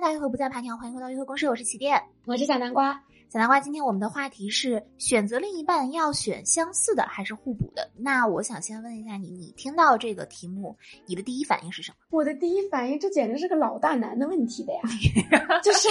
[0.00, 2.98] 大鱼河不再爬墙，欢迎回到约会公社，我是起点，我是小南瓜。
[3.28, 7.90] 小南瓜，今天我们的话题是选择另一半要选相似的还是互补的？
[7.98, 10.74] 那我想先问一下你，你听到这个题目，
[11.04, 11.96] 你的第一反应是什么？
[12.08, 14.80] 我的第一反应，这简直是个老大难的问题的呀，
[15.62, 15.90] 就是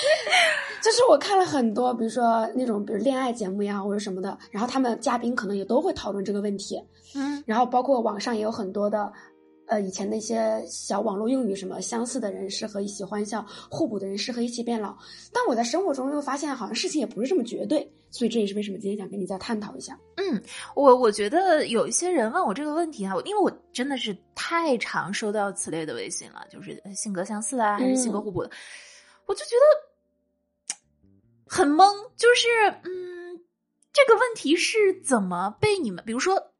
[0.82, 6.82] 就是我看了很多，比如说那种比如恋爱节目呀或者什么的，然后他们嘉宾可能也都会讨论这个问题，
[7.14, 9.12] 嗯，然后包括网上也有很多的。
[9.68, 14.96] 呃，以前那些小网络用语，什么相似的人适合一起欢笑，互补的人适合一起变老。
[15.32, 17.86] 但我在生活中又发现，好像事情也不是这么绝对。
[18.10, 19.98] 所以这也是为什么今天想跟你再探讨一下。
[20.16, 20.42] 嗯，
[20.74, 28.50] 我我觉得有一些人问我这个问题啊，因为我真的是太常收到此类的微信了，就是性格相似啊，还是性格互补的，
[29.26, 30.76] 我就觉得
[31.46, 31.86] 很懵。
[32.16, 32.48] 就是
[32.84, 33.38] 嗯，
[33.92, 36.52] 这个问题是怎么被你们，比如说。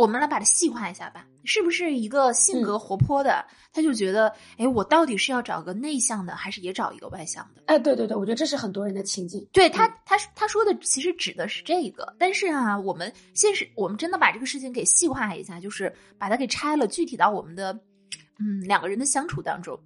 [0.00, 7.62] 我们来把它细化一下吧，是不是一个性格活泼的，他就觉得，哎，我到底是要找个内向的，还是也找一个外向的？
[7.66, 9.46] 哎，对对对，我觉得这是很多人的情境。
[9.52, 17.78] 对他，他他说的其实指的是这个，但是啊，我们现实，我们真的把这个事情给细化一下，就是把它给拆了，具体到我们的，
[18.38, 19.78] 嗯，两个人的相处当中，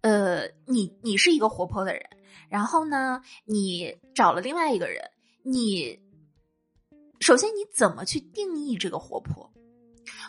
[0.00, 2.02] 呃，你你是一个活泼的人，
[2.48, 5.00] 然后呢，你找了另外一个人，
[5.44, 6.00] 你。
[7.22, 9.48] 首先，你怎么去定义这个活泼？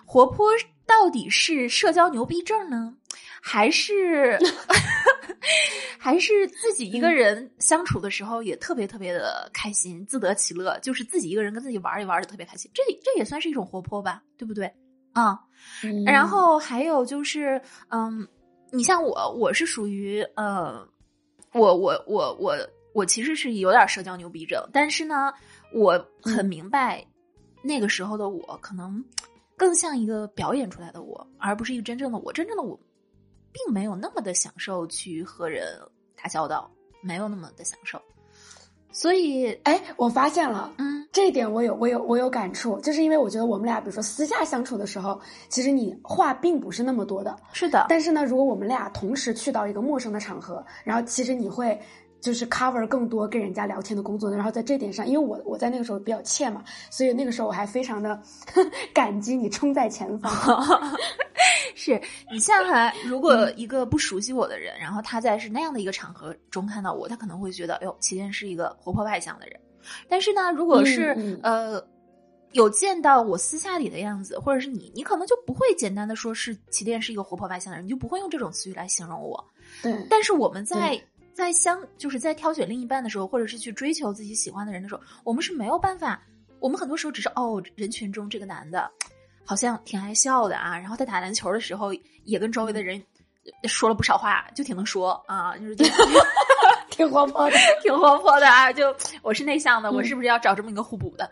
[0.05, 0.51] 活泼
[0.85, 2.95] 到底是社交牛逼症呢，
[3.41, 4.37] 还是
[5.97, 10.77] 还是自己一个人相处的时候也特别特别的开心，自得其乐？
[10.81, 14.71] 就是自己一个人跟自己玩一玩的特别开心，这这也算是一种活泼吧，对不对？
[15.13, 15.39] 啊，
[16.05, 18.27] 然后还有就是，嗯，
[18.71, 20.87] 你像我，我是属于呃，
[21.53, 22.55] 我我我我
[22.93, 25.33] 我其实是有点社交牛逼症，但是呢。
[25.73, 27.03] 我很明白，
[27.63, 29.03] 那个时候的我可能
[29.57, 32.31] 更像一个表演出来的我，而不是一个真正的我。
[32.31, 32.79] 真正的我，
[33.51, 35.65] 并没有那么的享受去和人
[36.15, 36.69] 打交道，
[37.01, 37.99] 没有那么的享受。
[38.91, 45.19] 所以，哎，我发现了，嗯，这一点我有，我有，我有感触，就是因为我觉得我们俩，比如说私下相处的时候，
[45.49, 47.87] 其实你话并不是那么多的，是的。
[47.89, 51.81] 但是呢，如果我们俩同时去到一个陌生的场合，然后其实你会。
[52.23, 58.17] 就是 cover 更多跟人家聊天的工作，然后在这点上，因为我我在那个时候比较欠嘛，所以那个时候我还非常的
[58.95, 60.31] 感激你冲在前方。
[61.75, 62.01] 是
[62.31, 69.59] 你像哈，如果一个不熟悉我的人，然后他在是那样的一个场合中看到我，他可能会觉得，哎呦，齐天是一个活泼外向的人。
[70.07, 71.83] 但是呢，如果是呃
[72.53, 79.43] 有见到我私下里的样子，或者是你，你可能就不会简单的说是齐天是一个活泼外向的人，你就不会用这种词语来形容我。
[79.81, 80.97] 对，但是我们在。
[81.33, 86.21] 在相就是在挑选另一半的时候，或者是去追求自己喜欢的人的时候，我们是没有办法。
[86.59, 88.89] 我们很多时候只是哦，人群中这个男的，
[89.43, 90.77] 好像挺爱笑的啊。
[90.77, 93.03] 然后在打篮球的时候，也跟周围的人
[93.65, 95.75] 说了不少话，就挺能说啊，就是
[96.89, 98.71] 挺活泼的， 挺活泼的啊。
[98.71, 101.29] 就我是内向的，我是不是要找这么一个互补的？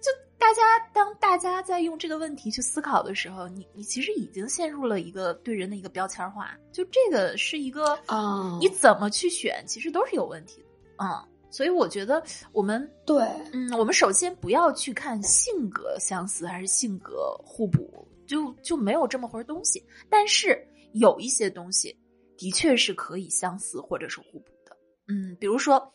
[0.00, 0.10] 就。
[0.40, 0.62] 大家
[0.94, 11.28] 当大家在用这个问题去思考的时候，你你其实已经陷入了一个对人的一个标签化，就这个是一个啊，你怎么去选，其实都是有问题的啊。
[11.50, 19.84] 所以我觉得我们对，嗯，我们首先不要去看性格相似还是性格互补，就就没有这么回东西。
[20.08, 21.94] 但是有一些东西
[22.38, 24.74] 的确是可以相似或者是互补的，
[25.08, 25.92] 嗯，比如说，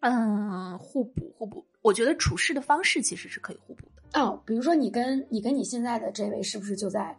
[0.00, 1.64] 嗯，互补互补。
[1.88, 4.38] 我觉得处事的方式其实是可以互补的哦。
[4.44, 7.16] 比如说，你跟你跟你现在的这位是不是就在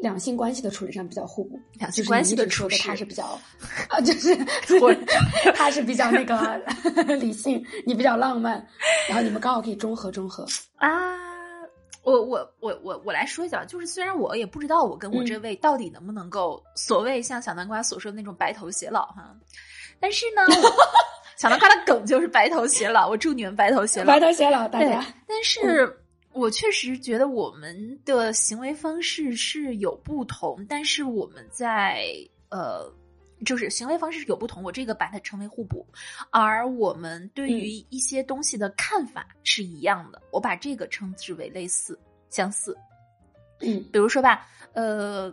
[0.00, 1.60] 两性关系的处理上比较互补？
[1.74, 3.38] 两性关系的处理，他是比较
[3.90, 4.34] 啊，就是
[4.80, 4.94] 我
[5.54, 6.56] 他是比较那个
[7.16, 8.66] 理性，你比较浪漫，
[9.10, 10.88] 然后你们刚好可以中和中和啊。
[12.02, 19.36] 我我我我我来说一下，就是虽然我也不知道我跟我这位到底能不能够所谓像小南瓜所说的那种白头偕老哈，
[20.00, 20.40] 但是呢。
[21.38, 25.06] 小南瓜的梗就是白头偕老，我祝你们白头偕老，白头偕老，大家。
[25.24, 25.96] 但是
[26.32, 32.02] 我确实觉得我们的行为方式是有不同，但是我们在
[32.48, 32.92] 呃，
[33.46, 35.86] 就是行为方式是有不同，我这个把它称为互补，
[36.30, 41.96] 而我们对于一些东西的看法是一样的，我把这个称之为类似、
[42.30, 42.76] 相似。
[43.60, 45.32] 嗯，比如说吧，呃，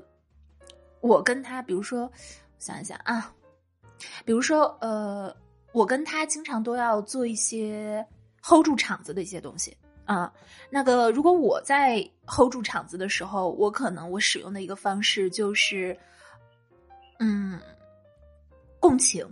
[1.01, 2.07] 我跟他，比如说
[2.59, 3.33] 想一想啊，
[4.23, 5.35] 比如说呃。
[5.75, 8.03] 我跟他经常都要做一些
[8.41, 9.75] hold 住场子的一些东西
[10.05, 10.31] 啊。
[10.69, 15.97] 那个，如果我在 hold 住场子的时候，我可能我使用的一个方式就是，
[17.19, 17.59] 嗯，
[18.79, 19.27] 共情。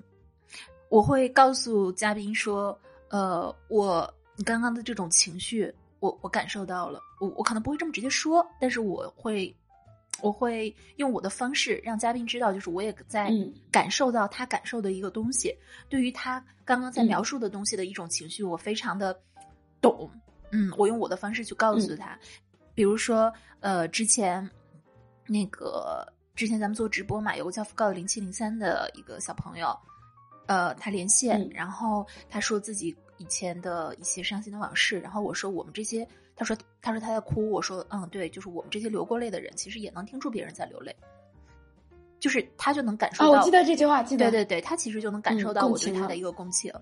[0.90, 7.00] 我会告诉嘉宾说：“呃，我你刚刚的这种情绪，我我感受到了。
[7.22, 9.56] 我我可能不会这么直接说，但是我会
[10.24, 15.54] 我会用我的方式让嘉宾知道，就是我也在嗯感受到他感受的一个东西。
[15.90, 19.20] 对于他刚刚在嗯描述的东西的一种情绪，我非常的
[19.82, 20.10] 懂。
[20.52, 22.18] 嗯，我用我的方式去告诉他。
[22.74, 24.50] 比如说，呃，之前
[25.28, 29.78] 那个之前咱们做直播嘛，有个叫福告的零七零三的一个小朋友，
[30.46, 40.96] 呃，他连线，嗯然后他说自己以前的一些伤心的往事，然后我说我们这些，他说他说他在哭，我说嗯对，就是我们这些流过泪的人，其实也能听出别人在流泪，
[42.20, 46.74] 就是他就能感受啊，到，我记得这句话，记得对对对，他其实就能感嗯受到我对他的一个共情。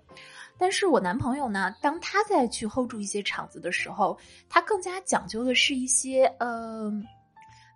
[0.58, 4.18] 但是我男朋友呢，当他在去 hold 住一些场子的时候，
[4.48, 6.92] 他更加讲究的是一些呃，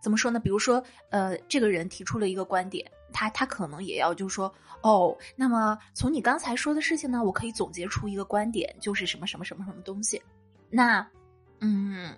[0.02, 0.40] 怎么说呢？
[0.40, 10.22] 比如说呃，这个人提出了一个观点，他他可能也要就说哦，那么从你刚才说的事情呢，我可以总结出一个观点，就是什么什么什么什么东西。
[10.70, 11.06] 那
[11.66, 12.14] 嗯，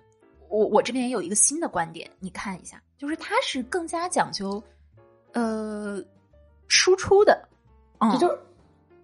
[0.50, 4.62] 我我这边也有一个新的观点，你看一下，就是他是更加讲究
[5.32, 6.02] 呃
[6.66, 7.48] 输出的，
[8.00, 8.38] 嗯，也就是，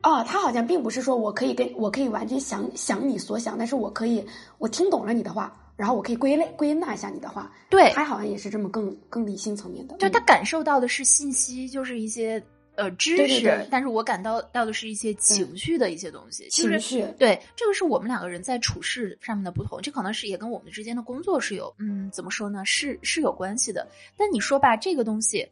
[0.03, 4.25] 哦，他好像并不是说我可以跟我可以完全想想你所想，但是我可以
[4.59, 7.51] 我听懂了你的话，然后我可以归类归纳一下你的话。
[7.71, 9.97] 对，他好像也是这么更更理性层面的。
[9.97, 12.43] 就他嗯感受到的是信息，就是一些
[12.77, 22.65] 呃知识，对对对但是我感到到的是一些情绪的一些东西，就是情绪，对，这个是我们两个人在处事上面的不同，这可能是也跟我们之间的工作是有，嗯，怎么说呢？
[22.65, 23.87] 是是有关系的。
[24.17, 25.49] 但你说吧，这个东西，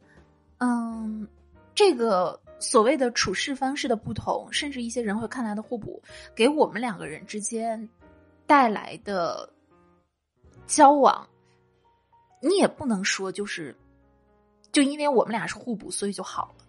[0.57, 1.27] 嗯，
[1.73, 6.01] 这个所谓的处事方式的不同，甚至一些人会看来的互补，
[6.35, 7.89] 给我们两个人之间
[8.45, 9.49] 带来的
[10.67, 11.27] 交往，
[12.41, 13.75] 你也不能说就是，
[14.71, 16.62] 就因为我们俩是互补，所以就好了。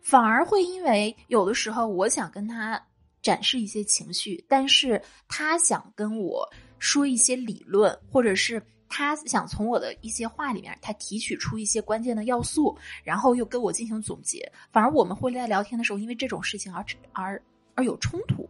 [0.00, 2.80] 反而会因为有的时候我想跟他
[3.20, 6.48] 展示一些情绪，但是他想跟我
[6.78, 14.50] 说一些理论，或者是他想从我的一些话里面他提取出一些关键的要素，然后又跟我进行总结。
[14.70, 17.42] 反而我们会在聊天的时候，因为这种事情而而
[17.74, 18.48] 而有冲突，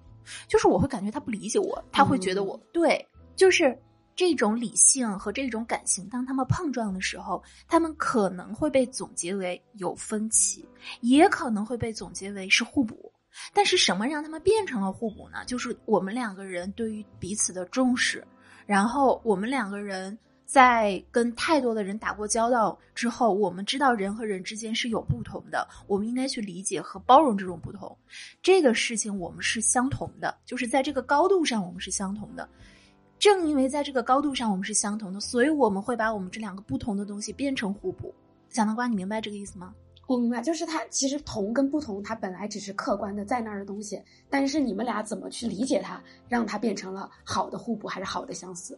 [0.49, 3.07] 就是我会感觉他不理解我，他会觉得我、对，
[3.37, 3.77] 就是。
[4.15, 10.69] 这种理性和这种感性，当他们碰撞的时候，他们可能会被总结为有分歧，
[11.01, 13.11] 也可能会被总结为是互补。
[13.55, 15.43] 但是什么让他们变成了互补呢？
[15.47, 18.23] 就是我们两个人对于彼此的重视，
[18.67, 27.97] 然后我们两个人在跟太多的人打过交道之后，我们知道人和人之间是有不同的，我们应该去理解和包容这种不同。
[28.43, 32.47] 这个事情我们是相同的，就是在这个高度上我们是相同的。
[33.23, 38.13] 正因为在这个高度上我们是相同的，所以我们会把我们这两个不同的东西变成互补。
[38.49, 39.73] 小南瓜，你明白这个意思吗？
[40.09, 48.77] 我明白，就是它其实同跟不同，它本来只是客观的在那儿的东西，但是你们俩怎么去理解它，让它变成了好的互补还是好的相似，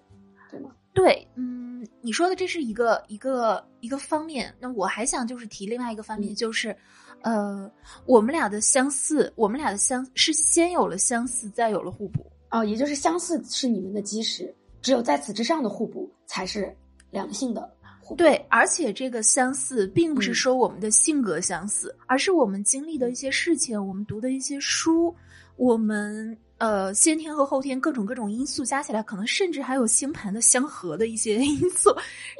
[0.51, 0.73] 对吗？
[0.93, 4.55] 对，嗯，你说的这是一个一个一个方面。
[4.61, 6.77] 那我还想就是提另外一个方面，嗯就是，
[7.23, 7.73] 呃，
[8.05, 12.31] 我们俩的相似，我们俩的相是先有了相似，再有了互补。
[12.55, 16.73] 哦，也就是相似是你们的基石，只有在此之上的互补才是
[17.11, 17.69] 良性的
[18.01, 18.17] 互补。
[18.17, 25.13] 对，而且这个相似并不是嗯说我们的性格相似，而是我们经历的一些事情，我们读的一些书，
[25.57, 31.91] 我们呃先天和后天各种各种因素加起来，可能甚至还有星盘的相合的一些 因素，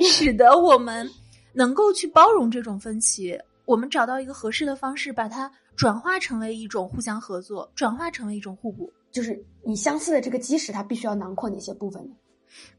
[0.09, 1.11] 使得我们
[1.53, 3.37] 能够去包容这种分歧。
[3.65, 8.93] 我们找到一个合适的方式，把它转化成为一种互相合作，转化成为一种互补。
[9.15, 12.17] 就是你相似的这个基石，它必须要囊括哪些部分呢？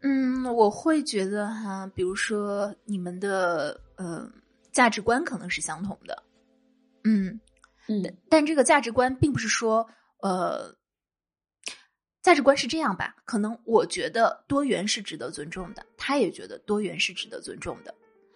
[0.02, 4.30] 嗯，我会觉得哈，比如说你们的呃
[4.74, 6.24] 价值观可能是相同的，
[7.06, 7.40] 嗯，
[7.88, 9.88] 嗯但这个价值观并不是说
[10.22, 10.76] 呃，
[12.22, 13.16] 价值观是这样吧？
[13.24, 17.96] 可能我觉得多元是值得尊重的，他也觉得多元是值得尊重的，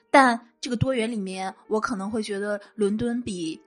[0.09, 3.61] 但这个多元里面，我可能会觉得伦敦比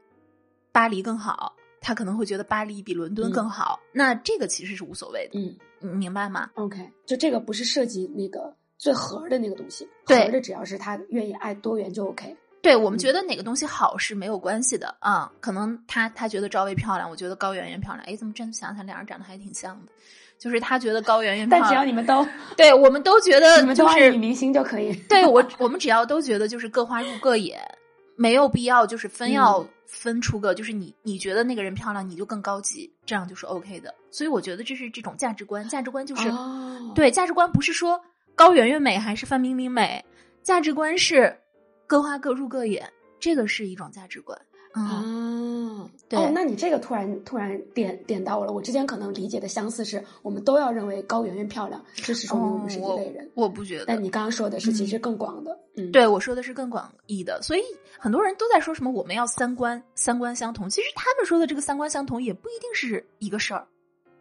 [0.73, 12.37] 巴黎更好，他可能会觉得巴黎比伦敦更好，那这个其实是无所谓的，嗯你明白吗？，OK，就这个不是涉及那个最核儿的那个东西，对核的只要是他愿意爱多元就 OK。
[12.63, 19.91] 对我们嗯觉得哪个东西好是没有关系的啊、可能他他觉得赵薇漂亮，我觉得高圆圆漂亮，哎，怎么真想想俩人长得还挺像的？
[20.39, 22.25] 就是他觉得高圆圆漂亮但，只要你们都
[22.57, 24.93] 对我们都觉得你们都就是女明星就可以。
[25.09, 27.61] 对我我们只要都觉得就是各花入各眼，
[28.15, 33.95] 没有必要就是分要嗯分出个就是你你觉得那个人漂亮，你就更高级，这样就是 OK 的。
[34.11, 38.03] 所以我觉得这是这种价值观，价值观就是、哦，对价值观不是说
[38.35, 40.03] 高圆圆美还是范冰冰美，
[40.43, 41.39] 价值观是
[41.87, 44.37] 各花各入各眼，这个是一种价值观。
[44.75, 45.22] 嗯，啊，对
[46.19, 48.53] 哦，那你这个突然突然点点到我了。
[48.53, 53.25] 我之前可能理解的相似是，我们都要认为高圆圆漂亮，这是说明我们是一类人。
[53.27, 53.87] 哦我不觉得。
[53.87, 57.63] 但你刚刚说的是其实更广的，嗯，对我说的是更广义的，所以
[57.99, 63.67] 很多人都在说什么我们要三观三观相同，其实他们说的这个三观相同也不一定是一个事儿，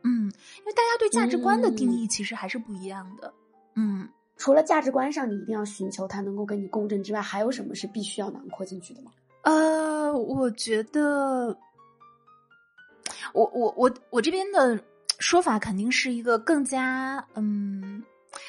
[0.03, 3.33] 嗯，因为大家对价值观的定义其实还是不一样的，
[3.75, 4.07] 嗯。
[4.37, 9.11] 除了价值观上你一定要寻求它能够跟你共振之外，还有什么是必须要囊括进去的吗？
[9.43, 11.55] 呃，我觉得，
[13.33, 14.79] 我我我我这边的
[15.19, 18.03] 说法肯定是一个更加嗯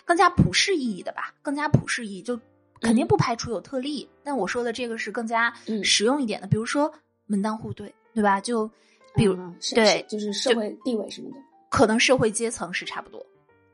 [0.04, 2.38] 更加普世意义的吧，更加普世意义，就
[2.80, 4.08] 肯定不排除有特例。
[4.24, 6.92] 但我说的这个是更加嗯实用一点的，比如说
[7.26, 8.40] 门当户对，对吧？
[8.40, 8.70] 就
[9.14, 11.36] 比如、嗯对就是社会地位什么的。
[11.68, 13.24] 可能社会阶层是差不多，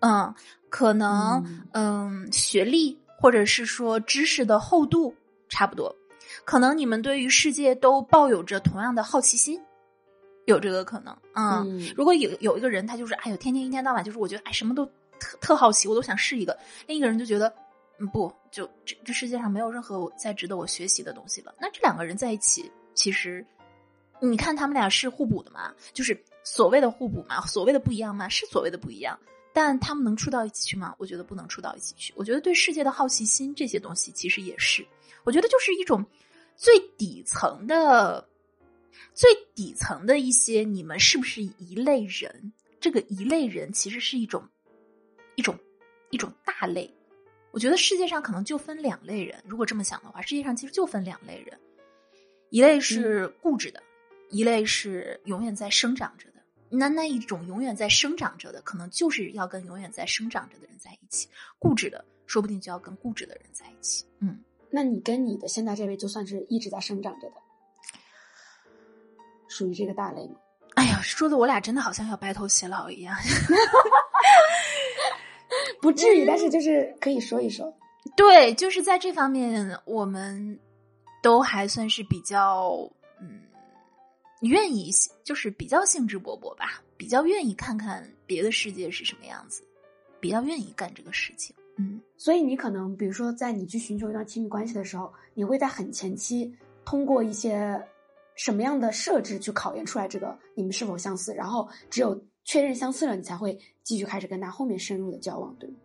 [0.00, 0.32] 嗯，
[0.68, 5.12] 可能嗯嗯学历或者是说知识的厚度
[5.48, 5.94] 差不多，
[6.44, 9.60] 可能你们对于世界都抱有着同样的好奇心，
[10.48, 11.78] 有这个可能，嗯。
[11.78, 14.84] 嗯如果有有一个人，他就是哎呦，天天一天到晚就是我觉得哎什么都
[15.20, 16.52] 特特好奇，我都想试一个；
[16.86, 17.52] 另一个人就觉得
[17.98, 21.54] 嗯不，就这这世界上没有任何我再值得我学习的东西了。
[21.60, 23.44] 那这两个人在一起，其实
[24.20, 25.72] 你看他们俩是互补的嘛？
[25.92, 29.18] 就是所谓的互补嘛，所谓的不一样嘛，是所谓的不一样。
[29.52, 30.94] 但他们能处到一起去吗？
[30.98, 32.12] 我觉得不能处到一起去。
[32.16, 34.86] 我觉得对世界的好奇心这些东西其实也是，
[35.24, 36.04] 我觉得就是一种
[36.54, 38.24] 最底层的、
[39.14, 42.52] 最底层的一些，你们是不是一类人？
[42.80, 44.46] 这个一类人其实是一种
[45.34, 45.58] 一种
[46.10, 46.92] 一种大类。
[47.50, 49.42] 我觉得世界上可能就分两类人。
[49.46, 51.58] 如果这么想的话，世界上其实就分两类人，
[52.50, 53.82] 一类是固执的，
[54.30, 56.34] 一类是永远在生长着的。
[56.70, 61.26] 那那一种永远在生长着的，可能就是要跟永远在生长着的人在一起；
[61.58, 64.04] 固执的，说不定就要跟固执的人在一起。
[64.20, 64.38] 嗯，
[64.70, 67.36] 那你跟你的现在这位就算是一直在生长着的，
[69.48, 70.34] 属于这个大类吗？
[70.74, 73.16] 哎呀，说的我俩真的好像要白头偕老一样。
[75.80, 77.72] 不至于，但是就是可以说一说。
[78.16, 80.58] 对，就是在这方面，我们
[81.22, 82.88] 都还算是比较
[83.20, 83.40] 嗯
[84.42, 84.90] 愿意，
[85.24, 89.62] 就是比较兴致勃勃吧，比较愿意看看别的世界是什么样子，
[90.20, 91.54] 比较愿意干这个事情。
[91.76, 96.52] 嗯，所以你可能，比如说，在你去寻求一段亲密关系的时候，你会在很前期
[96.84, 97.80] 通过一些
[98.38, 105.76] 什么样的设置去考验出来这个你们是否相似，然后只有确认相似了，你才会继续开始跟他后面深入的交往，对吗？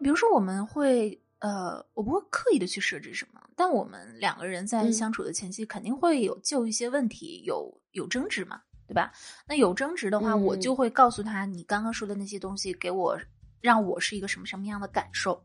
[0.00, 9.12] 比如说我们会呃，我不会刻意的去设置什么，但我们两个人在嗯相处的前期肯定会有就一些问题有有争执嘛，对吧？
[9.46, 13.18] 那有争执的话，嗯我就会告诉他你刚刚说的那些东西给我
[13.60, 15.40] 让我是一个什么什么样的感受。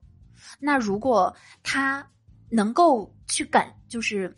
[0.60, 2.06] 那如果他
[2.50, 4.36] 能够去感，就是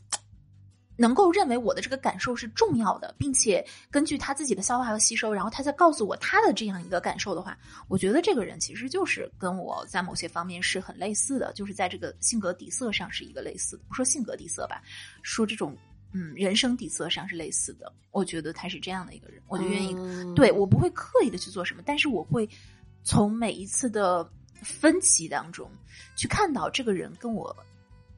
[0.98, 13.84] 能够认为我的这个感受是重要的，并且根据他自己的消化和吸收，然后他再告诉我他的这样一个感受的话，我觉得这个人其实就是跟我在某些方面是很类似的，就是在这个性格底色上是一个类似的。
[13.88, 14.82] 不说性格底色吧，
[15.22, 15.78] 说这种
[16.14, 17.94] 嗯人生底色上是类似的。
[18.12, 22.50] 我觉得他是这样的一个人，我就愿意、嗯对我不会刻意的去做什么，但是我会
[23.04, 24.28] 从每一次的
[24.64, 25.70] 分歧当中
[26.16, 27.56] 去看到这个人跟我。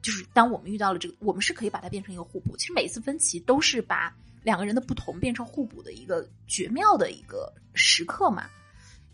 [0.02, 2.56] 就是当我们遇到了这个，我们是可以把它变成一个互补。
[2.56, 8.46] 其实每一次分歧都是把两个人的不同变成互补的一个绝妙的一个时刻嘛。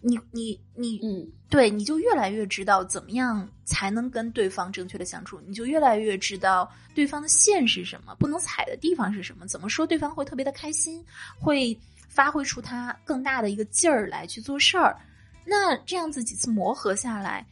[0.00, 11.04] 你你你，嗯，对，你就越来越知道怎么样才能跟对方正确的相处，你就越来越知道对方的线是什么，不能踩的地方是什么，怎么说对方会特别的开心，
[11.40, 11.76] 会
[12.08, 14.96] 发挥出他更大的一个劲儿来去做事儿。
[15.44, 17.44] 那这样子几次磨合下来，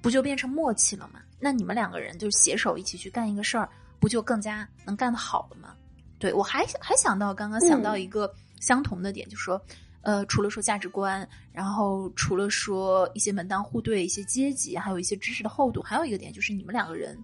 [0.00, 1.20] 不就变成默契了吗？
[1.40, 3.68] 那你们两个人就携手一起去干一个事儿，
[3.98, 5.74] 不就更加能干得好了吗？
[6.18, 9.60] 对我还还想到刚刚想到一个相同的点，就说，
[10.02, 17.18] 呃，除了说价值观，然后除了说一些门当户对、一些阶级，还有一些知识的厚度，还有一个点就是你们两个人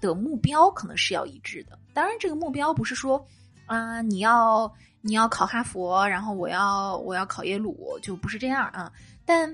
[0.00, 1.76] 的目标可能是要一致的。
[1.92, 3.24] 当然，这个目标不是说
[3.66, 8.92] 啊、你要你要考哈佛，然后我要我要考耶鲁，就不是这样啊。
[9.24, 9.48] 但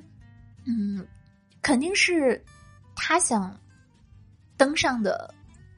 [0.67, 1.07] 嗯，
[1.63, 2.43] 肯定是
[2.95, 3.59] 他想
[4.57, 5.33] 登上的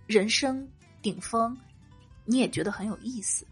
[0.06, 0.66] 人生
[1.02, 1.56] 顶峰，
[2.24, 3.46] 你也觉得很有意思。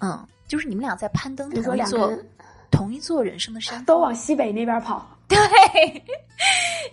[0.00, 2.24] 嗯，就是你们俩在攀登同一座两个
[2.70, 5.06] 同一座人生的山，都往西北那边跑。
[5.28, 5.38] 对，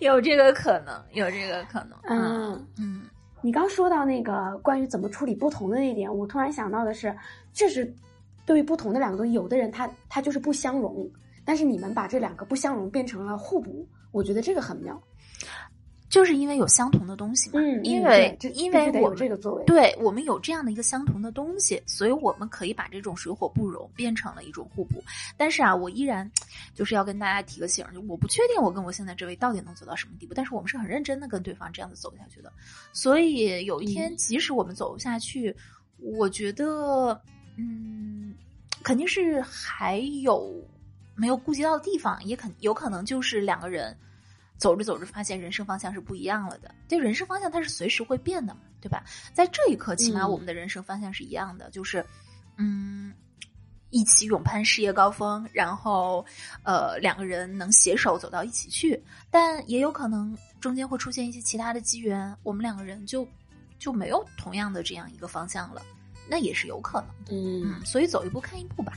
[0.00, 1.98] 有这个可能，有这个可能。
[2.04, 3.02] 嗯嗯，嗯
[3.40, 7.16] 你刚说到那个关于怎么处理不同的那一点，我突然想到的是，
[7.52, 7.94] 确实
[8.44, 11.08] 对于不同的两个东西，有的人他他就是不相容，
[11.44, 15.00] 但是你们把这两个不相容变成了互补，我觉得这个很妙。
[16.16, 25.04] 就是因为有相同的东西嘛，嗯，因为因为我们这个作为，对我们有这样的一个相同的东西，所以我们可以把这种水火不容变成了一种互补。
[25.36, 26.28] 但是啊，我依然
[26.74, 32.50] 就是要跟大家提个醒，就我不确定我跟我现在这位到底能走到什么地步，但是我们是很认真的跟对方这样子走下去的。
[32.94, 35.54] 所以有一天，嗯即使我们走不下去，
[35.98, 37.20] 我觉得，
[37.58, 38.34] 嗯，
[38.82, 40.50] 肯定是还有
[41.14, 43.94] 没有顾及到的地方，也肯有可能就是两个人。
[44.58, 46.74] 走着走着，发现人生方向是不一样了的。
[46.88, 49.04] 就人生方向它是随时会变的嘛，对吧？
[49.32, 52.04] 在这一刻，起码嗯我们的人生方向是一样的，就是，
[52.56, 53.12] 嗯，
[53.90, 56.24] 一起勇攀事业高峰，然后，
[56.62, 59.02] 呃，两个人能携手走到一起去。
[59.30, 63.26] 但也有可能中间会出现一些其他的机缘，我们两个人就
[63.78, 65.82] 就没有同样的这样一个方向了，
[66.28, 67.32] 那也是有可能的。
[67.32, 68.94] 嗯嗯，所以走一步看一步吧。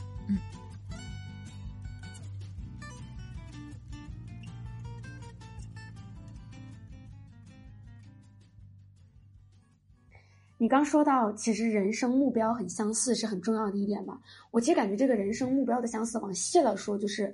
[10.61, 14.19] 你刚说到，其实人生目标很相似是很重要的一点吧。
[14.51, 17.33] 我其实感觉这个人生目标的相似，往细了说，就是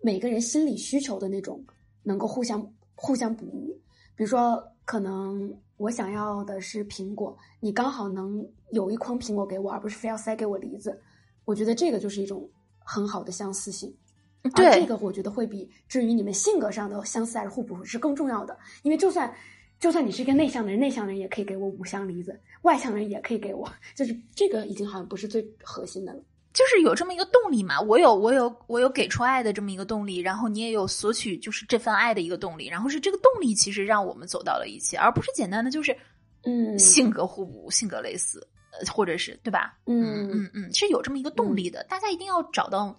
[0.00, 1.62] 每个人心理需求的那种
[2.02, 3.78] 能够互相互相哺育。
[4.14, 10.98] 比如说，可能我想要的是苹果，你刚好能有一筐苹果给我，而不是非要塞给我梨子。
[11.44, 12.48] 我觉得这个就是一种
[12.78, 13.94] 很好的相似性。
[14.42, 19.30] 而对这个我觉得会比至于你们性格上的相似还是互补是更重要的，因为就算
[19.78, 26.20] 就算你是一个内向的人，内向人也可以给我五香梨子，外向人也可以给我，就是这个已经好像不是最核心的了。
[26.54, 35.94] 就是有这么一个动力嘛，我有我有我有给出爱的这么一个动力，然后你也有索取就是这份爱的一个动力，然后是这个动力其实让我们走到了一起，而不是简单的就是
[36.44, 39.78] 嗯性格互补、性格类似，呃，或者是对吧？
[39.84, 42.98] 嗯嗯嗯，是有这么一个动力的，大家一定要找到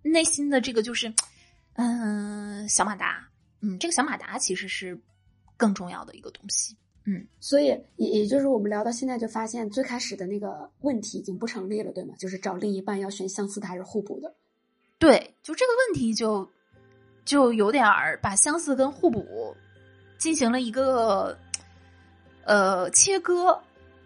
[0.00, 1.12] 内心的这个就是
[1.74, 3.28] 嗯、小马达，
[3.60, 4.98] 嗯，这个小马达其实是
[5.56, 6.76] 更重要的一个东西。
[7.08, 12.14] 嗯所以也也就是我们聊到现在，就发现最开始的那个问题已经不成立了，对吗？
[12.18, 14.34] 就是找另一半要选相似的还是互补的？
[14.98, 16.48] 对，就这个问题就
[17.24, 19.54] 就有点儿把相似跟互补
[20.18, 21.38] 进行了一个
[22.44, 23.56] 呃切割，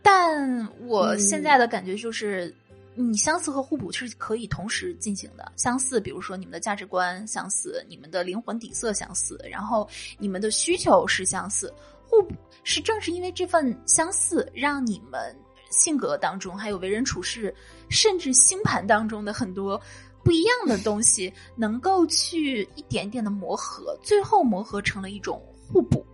[0.03, 2.55] 但我现在的感觉就是，
[2.95, 5.53] 你相似和互补是可以同时进行的。
[5.57, 11.73] 相似，比如说你们的价值观相似，你们的灵魂底色相似，然后你们的需求是相似，
[12.07, 15.35] 互补是正是因为这份相似，让你们
[15.71, 17.55] 性格当中，还有为人处事，
[17.89, 19.81] 甚至星盘当中的很多
[20.25, 26.05] 不一样的东西，能够去一点点的磨合，最后磨合成了一种互补。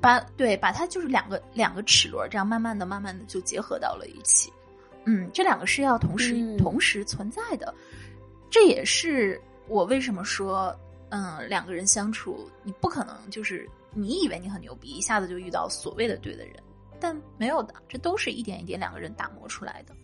[0.00, 4.52] 把对把它就是两个两个齿轮，这样慢慢的、慢慢的就结合到了一起。
[5.04, 7.74] 嗯，这两个是要同时、嗯同时存在的。
[8.50, 10.74] 这也是我为什么说，
[11.08, 16.54] 嗯，两个人相处，你不可能就是你以为你很牛逼，一下子就遇到所谓的对的人，
[17.00, 19.94] 但没有的，这都是一点一点两个人打磨出来的。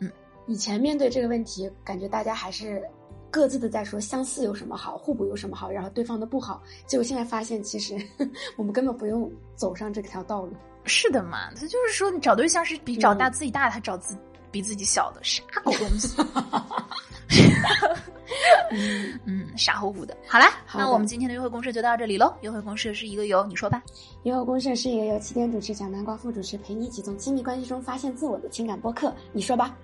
[0.00, 0.10] 嗯
[0.46, 2.82] 以前面对这个问题，感觉大家还是
[3.30, 6.60] 各自的在说相似有什么好，互补有什么好，然后对方的不好。
[6.86, 7.96] 结果现在发现，其实
[8.56, 10.52] 我们根本不用走上这条道路。
[10.84, 14.16] 是的嘛，他就是说，你找对象是比找大嗯自己大的，还找自
[14.50, 16.16] 比自己小的，啥狗东西？
[19.24, 20.16] 嗯，傻乎乎的。
[20.26, 22.32] 好啦，好那我们今天的约会公式就到这里喽。
[22.40, 23.82] 约会公式是一个由你说吧，
[24.22, 29.14] 约会公社是一个由起点主持蒋南瓜副主持陪你一起从亲密关系中发现自我的情感播客。
[29.32, 29.74] 你说吧，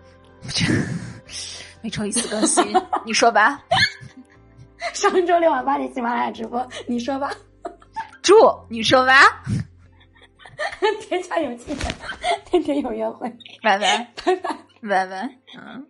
[1.82, 2.64] 每周一次更新，
[3.04, 3.62] 你说吧。
[4.94, 6.66] 上周六晚八点喜马拉雅直播。
[6.87, 7.30] 你说吧，
[8.22, 8.35] 祝
[8.68, 9.42] 你说吧，
[11.01, 11.87] 天下有情人，
[12.45, 13.31] 天天有约会。
[13.62, 14.57] 拜拜， 拜拜。
[14.83, 15.87] 拜拜，嗯。